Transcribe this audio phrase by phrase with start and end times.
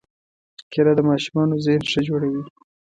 [0.71, 2.43] کېله د ماشومانو ذهن ښه جوړوي.